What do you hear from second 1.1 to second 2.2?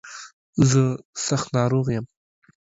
سخت ناروغ يم.